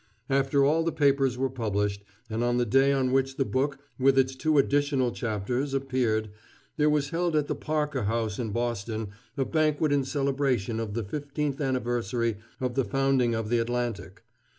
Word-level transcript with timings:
After 0.31 0.65
all 0.65 0.83
the 0.83 0.91
papers 0.91 1.37
were 1.37 1.47
published, 1.51 2.03
and 2.27 2.43
on 2.43 2.57
the 2.57 2.65
day 2.65 2.91
on 2.91 3.11
which 3.11 3.37
the 3.37 3.45
book, 3.45 3.77
with 3.99 4.17
its 4.17 4.35
two 4.35 4.57
additional 4.57 5.11
chapters, 5.11 5.75
appeared, 5.75 6.31
there 6.75 6.89
was 6.89 7.11
held 7.11 7.35
at 7.35 7.45
the 7.45 7.53
Parker 7.53 8.05
House 8.05 8.39
in 8.39 8.49
Boston 8.49 9.09
a 9.37 9.45
banquet 9.45 9.91
in 9.91 10.03
celebration 10.03 10.79
of 10.79 10.95
the 10.95 11.03
fifteenth 11.03 11.61
anniversary 11.61 12.37
of 12.59 12.73
the 12.73 12.83
founding 12.83 13.35
of 13.35 13.49
the 13.49 13.59
Atlantic. 13.59 14.23